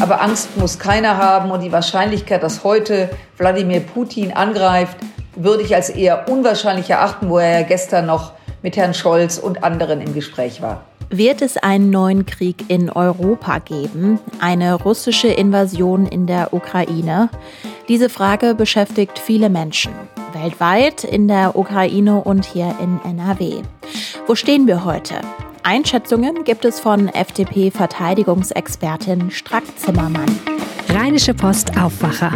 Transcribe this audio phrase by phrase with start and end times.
[0.00, 4.96] Aber Angst muss keiner haben und die Wahrscheinlichkeit, dass heute Wladimir Putin angreift,
[5.36, 8.32] würde ich als eher unwahrscheinlich erachten, wo er ja gestern noch
[8.62, 10.84] mit Herrn Scholz und anderen im Gespräch war.
[11.10, 14.20] Wird es einen neuen Krieg in Europa geben?
[14.40, 17.28] Eine russische Invasion in der Ukraine?
[17.88, 19.92] Diese Frage beschäftigt viele Menschen
[20.32, 23.62] weltweit, in der Ukraine und hier in NRW.
[24.26, 25.16] Wo stehen wir heute?
[25.62, 30.38] Einschätzungen gibt es von FDP-Verteidigungsexpertin Strack Zimmermann.
[30.88, 32.32] Rheinische Post Aufwacher.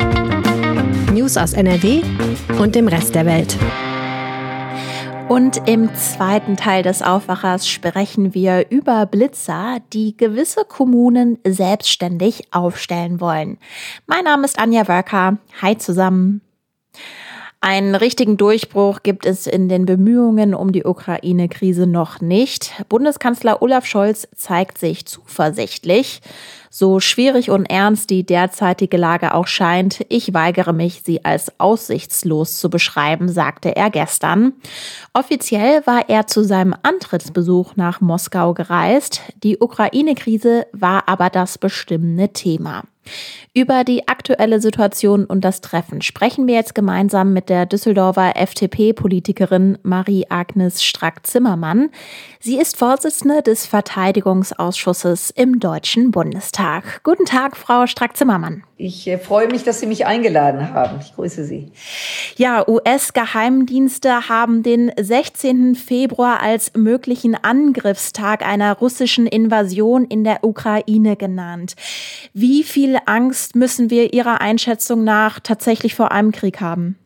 [1.13, 2.03] News aus NRW
[2.59, 3.57] und dem Rest der Welt.
[5.29, 13.21] Und im zweiten Teil des Aufwachers sprechen wir über Blitzer, die gewisse Kommunen selbstständig aufstellen
[13.21, 13.59] wollen.
[14.07, 15.39] Mein Name ist Anja Wörker.
[15.63, 16.43] Hi zusammen.
[17.67, 22.73] Einen richtigen Durchbruch gibt es in den Bemühungen um die Ukraine-Krise noch nicht.
[22.91, 26.21] Bundeskanzler Olaf Scholz zeigt sich zuversichtlich.
[26.77, 32.57] So schwierig und ernst die derzeitige Lage auch scheint, ich weigere mich, sie als aussichtslos
[32.59, 34.55] zu beschreiben, sagte er gestern.
[35.13, 39.21] Offiziell war er zu seinem Antrittsbesuch nach Moskau gereist.
[39.45, 42.83] Die Ukraine-Krise war aber das bestimmende Thema.
[43.53, 49.79] Über die aktuelle Situation und das Treffen sprechen wir jetzt gemeinsam mit der Düsseldorfer FDP-Politikerin
[49.83, 51.91] Marie-Agnes Strack-Zimmermann.
[52.41, 56.64] Sie ist Vorsitzende des Verteidigungsausschusses im Deutschen Bundestag.
[57.03, 58.63] Guten Tag, Frau Strack-Zimmermann.
[58.77, 60.99] Ich äh, freue mich, dass Sie mich eingeladen haben.
[61.01, 61.71] Ich grüße Sie.
[62.37, 65.75] Ja, US-Geheimdienste haben den 16.
[65.75, 71.75] Februar als möglichen Angriffstag einer russischen Invasion in der Ukraine genannt.
[72.33, 76.99] Wie viel Angst müssen wir Ihrer Einschätzung nach tatsächlich vor einem Krieg haben?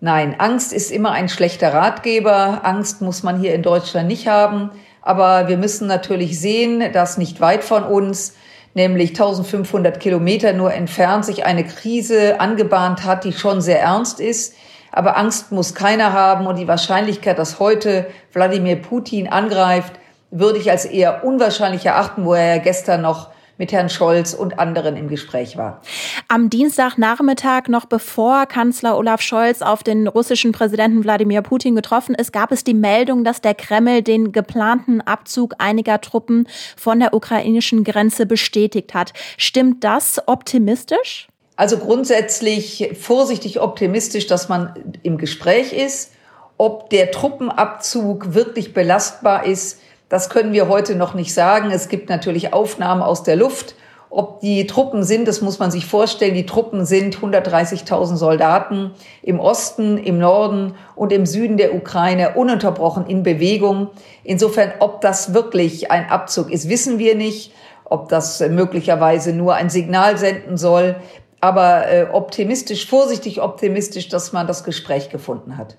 [0.00, 2.60] Nein, Angst ist immer ein schlechter Ratgeber.
[2.64, 4.70] Angst muss man hier in Deutschland nicht haben.
[5.02, 8.34] Aber wir müssen natürlich sehen, dass nicht weit von uns,
[8.78, 14.54] nämlich 1500 Kilometer nur entfernt, sich eine Krise angebahnt hat, die schon sehr ernst ist.
[14.90, 19.92] Aber Angst muss keiner haben und die Wahrscheinlichkeit, dass heute Wladimir Putin angreift,
[20.30, 23.28] würde ich als eher unwahrscheinlich erachten, wo er ja gestern noch
[23.58, 25.82] mit Herrn Scholz und anderen im Gespräch war.
[26.28, 32.32] Am Dienstagnachmittag, noch bevor Kanzler Olaf Scholz auf den russischen Präsidenten Wladimir Putin getroffen ist,
[32.32, 37.84] gab es die Meldung, dass der Kreml den geplanten Abzug einiger Truppen von der ukrainischen
[37.84, 39.12] Grenze bestätigt hat.
[39.36, 41.28] Stimmt das optimistisch?
[41.56, 46.12] Also grundsätzlich vorsichtig optimistisch, dass man im Gespräch ist.
[46.56, 51.70] Ob der Truppenabzug wirklich belastbar ist, das können wir heute noch nicht sagen.
[51.70, 53.74] Es gibt natürlich Aufnahmen aus der Luft.
[54.10, 56.34] Ob die Truppen sind, das muss man sich vorstellen.
[56.34, 58.92] Die Truppen sind 130.000 Soldaten
[59.22, 63.88] im Osten, im Norden und im Süden der Ukraine ununterbrochen in Bewegung.
[64.24, 67.52] Insofern, ob das wirklich ein Abzug ist, wissen wir nicht.
[67.84, 70.96] Ob das möglicherweise nur ein Signal senden soll,
[71.40, 75.76] aber äh, optimistisch, vorsichtig optimistisch, dass man das Gespräch gefunden hat.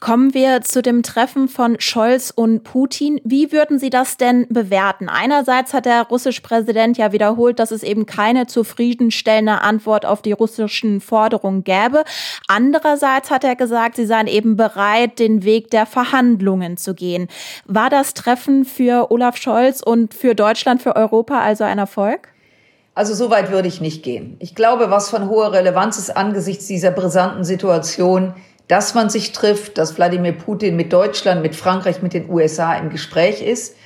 [0.00, 3.20] Kommen wir zu dem Treffen von Scholz und Putin.
[3.24, 5.08] Wie würden Sie das denn bewerten?
[5.08, 10.32] Einerseits hat der russische Präsident ja wiederholt, dass es eben keine zufriedenstellende Antwort auf die
[10.32, 12.04] russischen Forderungen gäbe.
[12.46, 17.28] Andererseits hat er gesagt, sie seien eben bereit, den Weg der Verhandlungen zu gehen.
[17.64, 22.28] War das Treffen für Olaf Scholz und für Deutschland, für Europa also ein Erfolg?
[22.98, 24.34] Also so weit würde ich nicht gehen.
[24.40, 28.34] Ich glaube, was von hoher Relevanz ist angesichts dieser brisanten Situation,
[28.66, 32.90] dass man sich trifft, dass Wladimir Putin mit Deutschland, mit Frankreich, mit den USA im
[32.90, 33.76] Gespräch ist.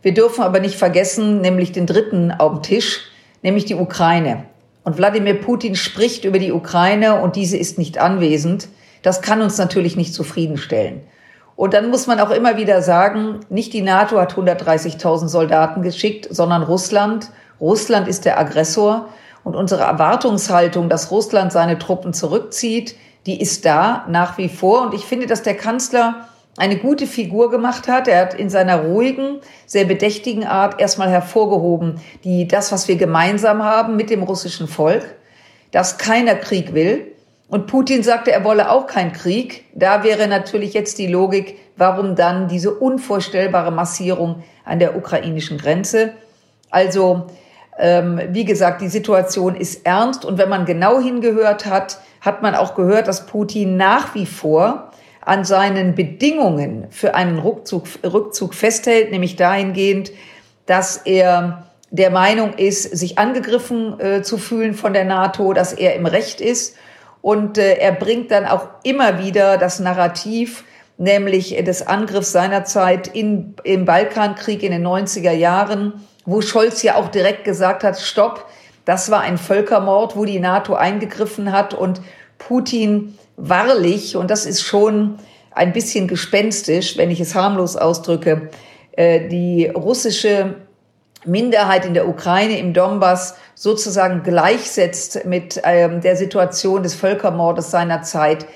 [0.00, 3.00] Wir dürfen aber nicht vergessen, nämlich den dritten auf dem Tisch,
[3.42, 4.44] nämlich die Ukraine.
[4.84, 8.68] Und Wladimir Putin spricht über die Ukraine und diese ist nicht anwesend.
[9.02, 11.02] Das kann uns natürlich nicht zufriedenstellen.
[11.56, 16.26] Und dann muss man auch immer wieder sagen, nicht die NATO hat 130.000 Soldaten geschickt,
[16.30, 17.28] sondern Russland.
[17.60, 19.08] Russland ist der Aggressor
[19.44, 22.96] und unsere Erwartungshaltung, dass Russland seine Truppen zurückzieht,
[23.26, 24.82] die ist da nach wie vor.
[24.82, 28.08] Und ich finde, dass der Kanzler eine gute Figur gemacht hat.
[28.08, 33.62] Er hat in seiner ruhigen, sehr bedächtigen Art erstmal hervorgehoben, die, das, was wir gemeinsam
[33.62, 35.04] haben mit dem russischen Volk,
[35.70, 37.12] dass keiner Krieg will.
[37.48, 39.64] Und Putin sagte, er wolle auch keinen Krieg.
[39.74, 46.12] Da wäre natürlich jetzt die Logik, warum dann diese unvorstellbare Massierung an der ukrainischen Grenze.
[46.70, 47.26] Also
[47.78, 52.54] ähm, wie gesagt, die Situation ist ernst und wenn man genau hingehört hat, hat man
[52.54, 54.90] auch gehört, dass Putin nach wie vor
[55.24, 60.12] an seinen Bedingungen für einen Rückzug, Rückzug festhält, nämlich dahingehend,
[60.66, 65.94] dass er der Meinung ist, sich angegriffen äh, zu fühlen von der NATO, dass er
[65.94, 66.76] im Recht ist.
[67.20, 70.64] Und äh, er bringt dann auch immer wieder das Narrativ,
[70.98, 77.08] nämlich des Angriffs seinerzeit in, im Balkankrieg in den 90er Jahren, wo Scholz ja auch
[77.08, 78.46] direkt gesagt hat, stopp,
[78.84, 82.00] Das war ein Völkermord, wo die NATO eingegriffen hat und
[82.38, 85.18] Putin wahrlich, und das ist schon
[85.52, 88.50] ein bisschen gespenstisch, wenn ich es harmlos ausdrücke,
[88.92, 90.56] äh, die russische
[91.24, 98.02] Minderheit in der Ukraine, im Donbass sozusagen gleichsetzt mit ähm, der Situation des Völkermordes seiner
[98.02, 98.46] Zeit,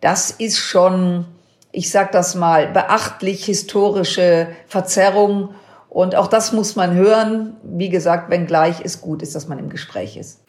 [0.00, 1.26] das ist schon,
[1.72, 5.54] ich sag das mal, beachtlich historische Verzerrung.
[5.94, 7.56] Und auch das muss man hören.
[7.62, 10.40] Wie gesagt, wenngleich es gut ist, dass man im Gespräch ist.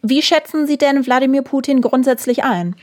[0.00, 2.76] Wie schätzen Sie denn Wladimir Putin grundsätzlich ein?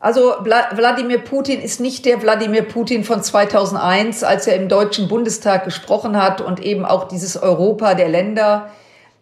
[0.00, 5.66] Also Wladimir Putin ist nicht der Wladimir Putin von 2001, als er im Deutschen Bundestag
[5.66, 8.70] gesprochen hat und eben auch dieses Europa der Länder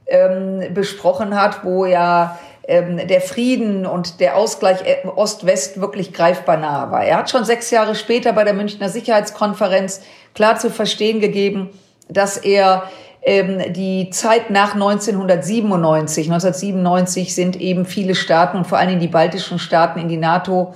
[0.06, 2.38] ähm, besprochen hat, wo ja
[2.68, 7.02] ähm, der Frieden und der Ausgleich äh, Ost-West wirklich greifbar nahe war.
[7.02, 10.02] Er hat schon sechs Jahre später bei der Münchner Sicherheitskonferenz
[10.32, 11.70] klar zu verstehen gegeben,
[12.08, 12.84] dass er
[13.22, 19.08] ähm, die Zeit nach 1997, 1997 sind eben viele Staaten und vor allen Dingen die
[19.08, 20.74] baltischen Staaten in die NATO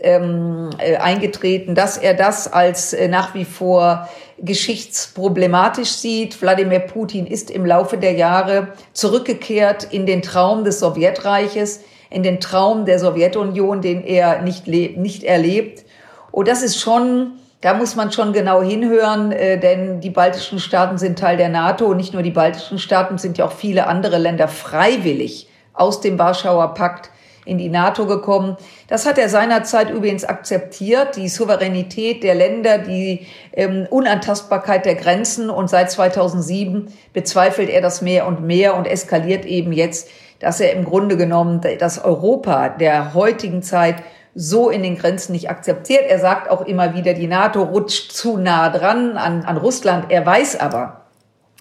[0.00, 6.42] ähm, äh, eingetreten, dass er das als äh, nach wie vor geschichtsproblematisch sieht.
[6.42, 11.80] Wladimir Putin ist im Laufe der Jahre zurückgekehrt in den Traum des Sowjetreiches,
[12.10, 15.84] in den Traum der Sowjetunion, den er nicht, nicht erlebt.
[16.32, 17.34] Und das ist schon
[17.64, 21.86] da muss man schon genau hinhören, äh, denn die baltischen Staaten sind Teil der NATO
[21.86, 26.18] und nicht nur die baltischen Staaten, sind ja auch viele andere Länder freiwillig aus dem
[26.18, 27.08] Warschauer Pakt
[27.46, 28.58] in die NATO gekommen.
[28.88, 35.48] Das hat er seinerzeit übrigens akzeptiert, die Souveränität der Länder, die ähm, Unantastbarkeit der Grenzen.
[35.48, 40.74] Und seit 2007 bezweifelt er das mehr und mehr und eskaliert eben jetzt, dass er
[40.74, 43.96] im Grunde genommen das Europa der heutigen Zeit
[44.34, 46.04] so in den Grenzen nicht akzeptiert.
[46.08, 50.06] Er sagt auch immer wieder, die NATO rutscht zu nah dran an, an Russland.
[50.10, 51.02] Er weiß aber,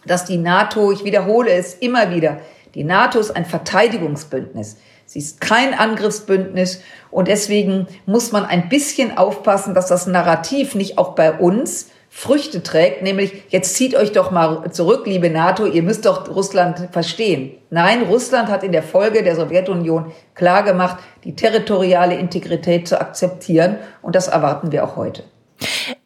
[0.05, 2.39] dass die NATO, ich wiederhole es immer wieder,
[2.75, 4.77] die NATO ist ein Verteidigungsbündnis.
[5.05, 6.81] Sie ist kein Angriffsbündnis
[7.11, 12.61] und deswegen muss man ein bisschen aufpassen, dass das Narrativ nicht auch bei uns Früchte
[12.61, 17.57] trägt, nämlich jetzt zieht euch doch mal zurück, liebe NATO, ihr müsst doch Russland verstehen.
[17.71, 24.15] Nein, Russland hat in der Folge der Sowjetunion klargemacht, die territoriale Integrität zu akzeptieren und
[24.15, 25.23] das erwarten wir auch heute.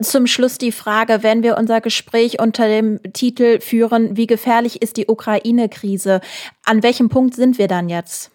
[0.01, 4.95] Zum Schluss die Frage, wenn wir unser Gespräch unter dem Titel führen, wie gefährlich ist
[4.95, 6.21] die Ukraine-Krise?
[6.63, 8.31] An welchem Punkt sind wir dann jetzt?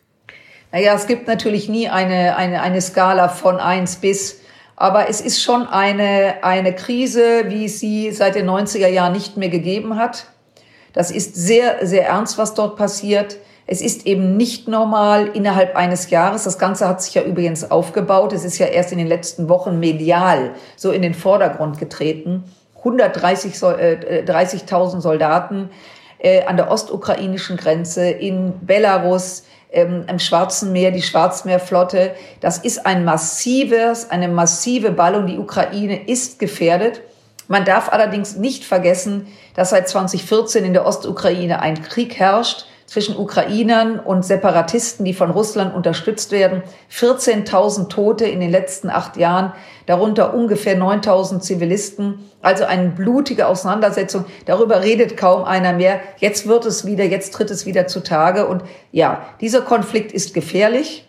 [0.73, 4.42] Naja, es gibt natürlich nie eine, eine, eine Skala von eins bis
[4.77, 9.37] aber es ist schon eine, eine Krise, wie es sie seit den 90er Jahren nicht
[9.37, 10.27] mehr gegeben hat.
[10.93, 13.37] Das ist sehr, sehr ernst, was dort passiert.
[13.67, 16.45] Es ist eben nicht normal innerhalb eines Jahres.
[16.45, 18.33] Das Ganze hat sich ja übrigens aufgebaut.
[18.33, 22.45] Es ist ja erst in den letzten Wochen medial so in den Vordergrund getreten.
[22.83, 24.63] 130.000 äh, 30
[24.99, 25.71] Soldaten
[26.23, 29.43] äh, an der ostukrainischen Grenze in Belarus,
[29.73, 32.15] ähm, im Schwarzen Meer, die Schwarzmeerflotte.
[32.41, 35.27] Das ist ein massives, eine massive Ballung.
[35.27, 37.01] Die Ukraine ist gefährdet.
[37.49, 43.17] Man darf allerdings nicht vergessen, dass seit 2014 in der Ostukraine ein Krieg herrscht zwischen
[43.17, 46.63] Ukrainern und Separatisten, die von Russland unterstützt werden.
[46.93, 49.55] 14.000 Tote in den letzten acht Jahren,
[49.87, 52.19] darunter ungefähr 9.000 Zivilisten.
[52.43, 54.27] Also eine blutige Auseinandersetzung.
[54.45, 56.01] Darüber redet kaum einer mehr.
[56.19, 58.47] Jetzt wird es wieder, jetzt tritt es wieder zutage.
[58.47, 61.09] Und ja, dieser Konflikt ist gefährlich.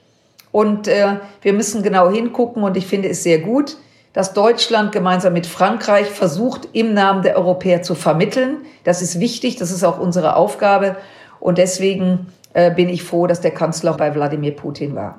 [0.54, 2.64] Und äh, wir müssen genau hingucken.
[2.64, 3.76] Und ich finde es sehr gut,
[4.14, 8.60] dass Deutschland gemeinsam mit Frankreich versucht, im Namen der Europäer zu vermitteln.
[8.86, 9.58] Das ist wichtig.
[9.58, 10.96] Das ist auch unsere Aufgabe.
[11.44, 15.18] Und deswegen äh, bin ich froh, dass der Kanzler bei Wladimir Putin war.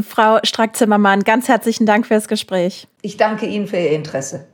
[0.00, 2.88] Frau Strack-Zimmermann, ganz herzlichen Dank fürs Gespräch.
[3.02, 4.46] Ich danke Ihnen für Ihr Interesse.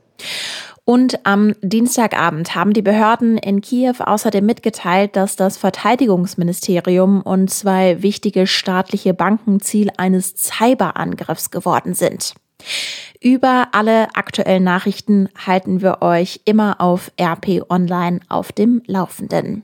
[0.83, 8.01] Und am Dienstagabend haben die Behörden in Kiew außerdem mitgeteilt, dass das Verteidigungsministerium und zwei
[8.03, 12.33] wichtige staatliche Banken Ziel eines Cyberangriffs geworden sind.
[13.21, 19.63] Über alle aktuellen Nachrichten halten wir euch immer auf RP Online auf dem Laufenden.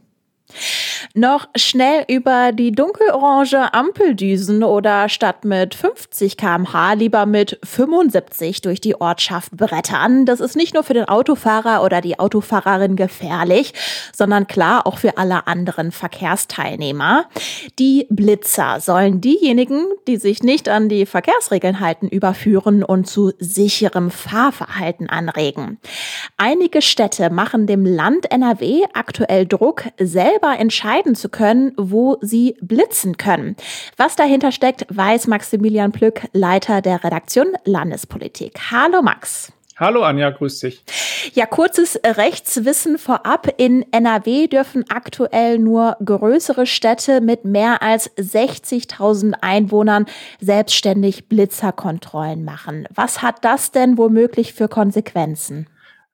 [1.13, 8.81] Noch schnell über die dunkelorange Ampeldüsen oder statt mit 50 kmh lieber mit 75 durch
[8.81, 10.25] die Ortschaft brettern.
[10.25, 13.73] Das ist nicht nur für den Autofahrer oder die Autofahrerin gefährlich,
[14.15, 17.25] sondern klar auch für alle anderen Verkehrsteilnehmer.
[17.79, 24.11] Die Blitzer sollen diejenigen, die sich nicht an die Verkehrsregeln halten, überführen und zu sicherem
[24.11, 25.79] Fahrverhalten anregen.
[26.37, 32.57] Einige Städte machen dem Land NRW aktuell Druck, selber entscheiden, entscheiden zu können, wo sie
[32.61, 33.55] blitzen können.
[33.97, 38.59] Was dahinter steckt, weiß Maximilian Plück, Leiter der Redaktion Landespolitik.
[38.71, 39.53] Hallo Max.
[39.77, 40.83] Hallo Anja, grüß dich.
[41.33, 43.47] Ja, kurzes Rechtswissen vorab.
[43.57, 50.05] In NRW dürfen aktuell nur größere Städte mit mehr als 60.000 Einwohnern
[50.41, 52.85] selbstständig Blitzerkontrollen machen.
[52.93, 55.67] Was hat das denn womöglich für Konsequenzen?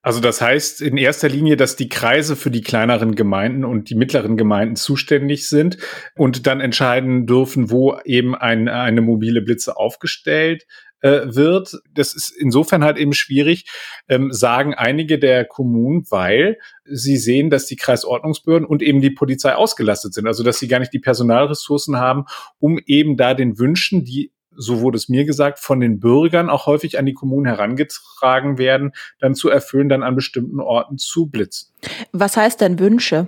[0.08, 3.96] Also das heißt in erster Linie, dass die Kreise für die kleineren Gemeinden und die
[3.96, 5.80] mittleren Gemeinden zuständig sind
[6.16, 10.66] und dann entscheiden dürfen, wo eben ein, eine mobile Blitze aufgestellt
[11.02, 11.74] äh, wird.
[11.94, 13.66] Das ist insofern halt eben schwierig,
[14.08, 19.56] ähm, sagen einige der Kommunen, weil sie sehen, dass die Kreisordnungsbehörden und eben die Polizei
[19.56, 20.26] ausgelastet sind.
[20.26, 22.24] Also dass sie gar nicht die Personalressourcen haben,
[22.60, 26.66] um eben da den Wünschen, die so wurde es mir gesagt, von den Bürgern auch
[26.66, 31.74] häufig an die Kommunen herangetragen werden, dann zu erfüllen, dann an bestimmten Orten zu blitzen.
[32.12, 33.28] Was heißt denn Wünsche?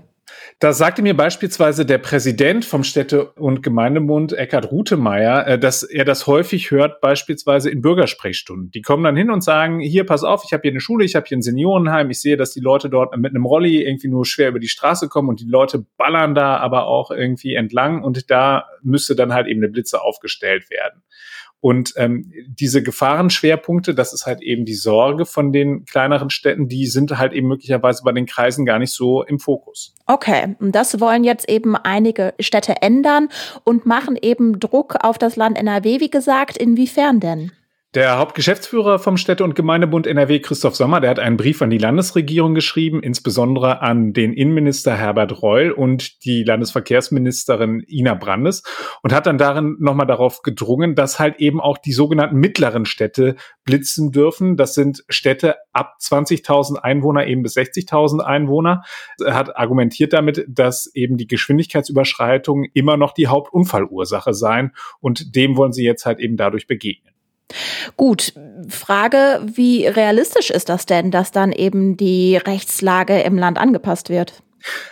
[0.59, 6.03] Da sagte mir beispielsweise der Präsident vom Städte- und Gemeindebund, Eckhard Rutemeyer, äh, dass er
[6.03, 8.71] das häufig hört, beispielsweise in Bürgersprechstunden.
[8.71, 11.15] Die kommen dann hin und sagen, hier, pass auf, ich habe hier eine Schule, ich
[11.15, 14.25] habe hier ein Seniorenheim, ich sehe, dass die Leute dort mit einem Rolli irgendwie nur
[14.25, 18.29] schwer über die Straße kommen und die Leute ballern da aber auch irgendwie entlang und
[18.29, 21.03] da müsste dann halt eben eine Blitze aufgestellt werden.
[21.61, 26.87] Und ähm, diese Gefahrenschwerpunkte, das ist halt eben die Sorge von den kleineren Städten, die
[26.87, 29.93] sind halt eben möglicherweise bei den Kreisen gar nicht so im Fokus.
[30.05, 33.27] Okay, und das wollen jetzt eben einige Städte ändern
[33.65, 36.57] und machen eben Druck auf das Land NRW, wie gesagt.
[36.57, 37.51] Inwiefern denn?
[37.95, 41.79] Der Hauptgeschäftsführer vom Städte- und Gemeindebund NRW, Christoph Sommer, der hat einen Brief an die
[41.79, 48.61] Landesregierung geschrieben, insbesondere an den Innenminister Herbert Reul und die Landesverkehrsministerin Ina Brandes
[49.01, 53.37] und hat dann darin nochmal darauf gedrungen, dass halt eben auch die sogenannten mittleren Städte
[53.65, 54.55] blitzen dürfen.
[54.55, 58.83] Das sind Städte ab 20.000 Einwohner, eben bis 60.000 Einwohner.
[59.19, 65.57] Er hat argumentiert damit, dass eben die Geschwindigkeitsüberschreitungen immer noch die Hauptunfallursache seien und dem
[65.57, 67.15] wollen sie jetzt halt eben dadurch begegnen.
[67.97, 68.33] Gut,
[68.67, 74.43] Frage, wie realistisch ist das denn, dass dann eben die Rechtslage im Land angepasst wird?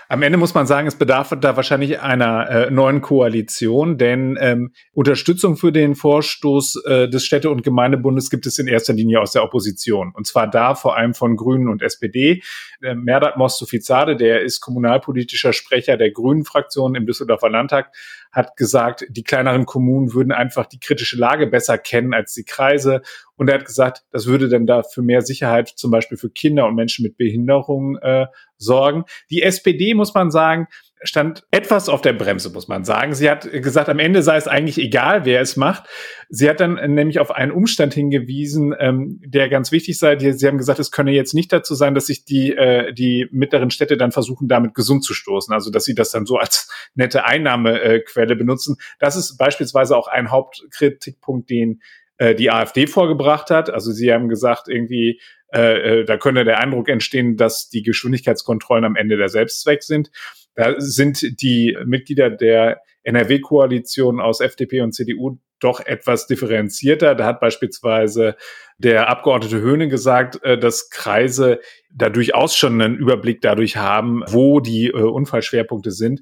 [0.09, 4.71] Am Ende muss man sagen, es bedarf da wahrscheinlich einer äh, neuen Koalition, denn ähm,
[4.93, 9.33] Unterstützung für den Vorstoß äh, des Städte- und Gemeindebundes gibt es in erster Linie aus
[9.33, 10.13] der Opposition.
[10.15, 12.41] Und zwar da vor allem von Grünen und SPD.
[12.81, 17.91] Äh, Merdat Mostofizade, der ist kommunalpolitischer Sprecher der Grünen-Fraktion im Düsseldorfer Landtag,
[18.31, 23.01] hat gesagt, die kleineren Kommunen würden einfach die kritische Lage besser kennen als die Kreise.
[23.35, 26.67] Und er hat gesagt, das würde dann da für mehr Sicherheit zum Beispiel für Kinder
[26.67, 29.03] und Menschen mit Behinderung äh, sorgen.
[29.29, 30.67] Die SPD, muss man sagen,
[31.03, 33.13] stand etwas auf der Bremse, muss man sagen.
[33.13, 35.83] Sie hat gesagt, am Ende sei es eigentlich egal, wer es macht.
[36.29, 40.17] Sie hat dann nämlich auf einen Umstand hingewiesen, ähm, der ganz wichtig sei.
[40.17, 43.69] Sie haben gesagt, es könne jetzt nicht dazu sein, dass sich die, äh, die mittleren
[43.69, 45.53] Städte dann versuchen, damit gesund zu stoßen.
[45.53, 48.77] Also, dass sie das dann so als nette Einnahmequelle benutzen.
[48.99, 51.81] Das ist beispielsweise auch ein Hauptkritikpunkt, den
[52.17, 53.69] äh, die AfD vorgebracht hat.
[53.69, 55.21] Also sie haben gesagt, irgendwie,
[55.53, 60.11] äh, äh, da könnte der Eindruck entstehen, dass die Geschwindigkeitskontrollen am Ende der Selbstzweck sind.
[60.55, 67.15] Da sind die Mitglieder der NRW-Koalition aus FDP und CDU doch etwas differenzierter.
[67.15, 68.35] Da hat beispielsweise
[68.77, 74.59] der Abgeordnete Höhne gesagt, äh, dass Kreise da durchaus schon einen Überblick dadurch haben, wo
[74.59, 76.21] die Unfallschwerpunkte sind.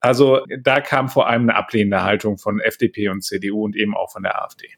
[0.00, 4.12] Also da kam vor allem eine ablehnende Haltung von FDP und CDU und eben auch
[4.12, 4.68] von der AfD.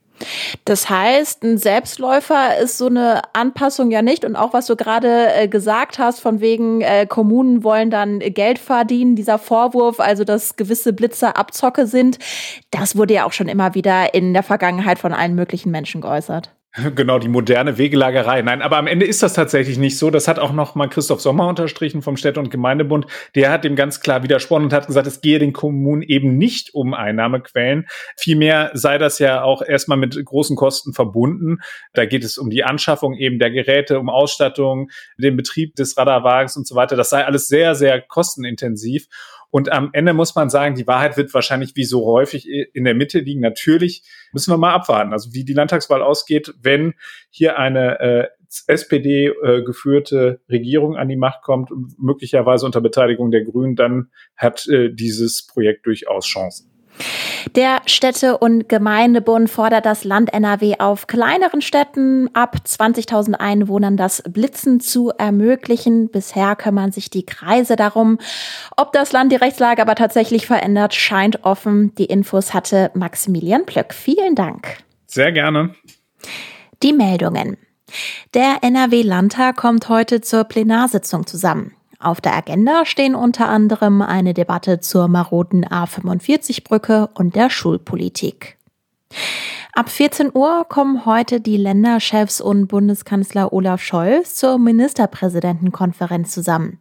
[0.65, 4.25] Das heißt, ein Selbstläufer ist so eine Anpassung ja nicht.
[4.25, 8.59] Und auch was du gerade äh, gesagt hast, von wegen äh, Kommunen wollen dann Geld
[8.59, 12.19] verdienen, dieser Vorwurf, also dass gewisse Blitzer Abzocke sind,
[12.71, 16.51] das wurde ja auch schon immer wieder in der Vergangenheit von allen möglichen Menschen geäußert.
[16.95, 18.43] Genau, die moderne Wegelagerei.
[18.43, 20.11] Nein, aber am Ende ist das tatsächlich nicht so.
[20.11, 23.07] Das hat auch noch mal Christoph Sommer unterstrichen vom Städte- und Gemeindebund.
[23.35, 26.75] Der hat dem ganz klar widersprochen und hat gesagt, es gehe den Kommunen eben nicht
[26.75, 27.87] um Einnahmequellen.
[28.17, 31.59] Vielmehr sei das ja auch erstmal mit großen Kosten verbunden.
[31.95, 36.57] Da geht es um die Anschaffung eben der Geräte, um Ausstattung, den Betrieb des Radarwagens
[36.57, 36.97] und so weiter.
[36.97, 39.07] Das sei alles sehr, sehr kostenintensiv.
[39.51, 42.95] Und am Ende muss man sagen, die Wahrheit wird wahrscheinlich wie so häufig in der
[42.95, 43.41] Mitte liegen.
[43.41, 46.95] Natürlich müssen wir mal abwarten, also wie die Landtagswahl ausgeht, wenn
[47.31, 48.29] hier eine äh,
[48.67, 54.67] SPD äh, geführte Regierung an die Macht kommt, möglicherweise unter Beteiligung der Grünen, dann hat
[54.69, 56.71] äh, dieses Projekt durchaus Chancen.
[57.55, 64.23] Der Städte- und Gemeindebund fordert das Land NRW auf, kleineren Städten ab 20.000 Einwohnern das
[64.29, 66.11] Blitzen zu ermöglichen.
[66.11, 68.19] Bisher kümmern sich die Kreise darum.
[68.77, 71.95] Ob das Land die Rechtslage aber tatsächlich verändert, scheint offen.
[71.97, 73.95] Die Infos hatte Maximilian Plöck.
[73.95, 74.79] Vielen Dank.
[75.07, 75.75] Sehr gerne.
[76.83, 77.57] Die Meldungen.
[78.35, 81.73] Der NRW-Landtag kommt heute zur Plenarsitzung zusammen.
[81.99, 88.59] Auf der Agenda stehen unter anderem eine Debatte zur maroden A45-Brücke und der Schulpolitik.
[89.73, 96.79] Ab 14 Uhr kommen heute die Länderchefs und Bundeskanzler Olaf Scholz zur Ministerpräsidentenkonferenz zusammen.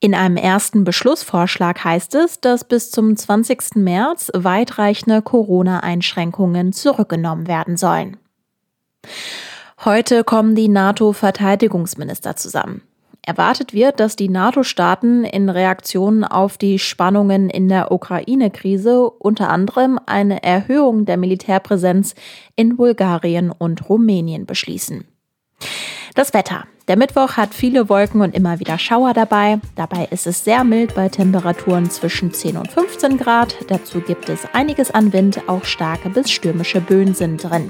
[0.00, 3.76] In einem ersten Beschlussvorschlag heißt es, dass bis zum 20.
[3.76, 8.16] März weitreichende Corona-Einschränkungen zurückgenommen werden sollen.
[9.84, 12.82] Heute kommen die NATO-Verteidigungsminister zusammen.
[13.26, 19.98] Erwartet wird, dass die NATO-Staaten in Reaktion auf die Spannungen in der Ukraine-Krise unter anderem
[20.06, 22.14] eine Erhöhung der Militärpräsenz
[22.54, 25.06] in Bulgarien und Rumänien beschließen.
[26.16, 26.64] Das Wetter.
[26.88, 29.58] Der Mittwoch hat viele Wolken und immer wieder Schauer dabei.
[29.74, 33.54] Dabei ist es sehr mild bei Temperaturen zwischen 10 und 15 Grad.
[33.68, 37.68] Dazu gibt es einiges an Wind, auch starke bis stürmische Böen sind drin.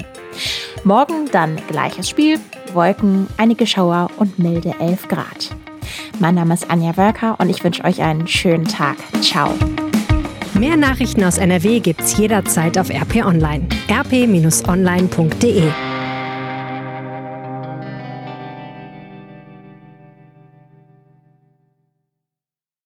[0.85, 2.39] Morgen dann gleiches Spiel,
[2.73, 5.51] Wolken, einige Schauer und milde 11 Grad.
[6.21, 8.97] Mein Name ist Anja Wölker und ich wünsche euch einen schönen Tag.
[9.23, 9.53] Ciao.
[10.55, 13.67] Mehr Nachrichten aus NRW gibt's jederzeit auf RP Online.
[13.91, 15.73] rp-online.de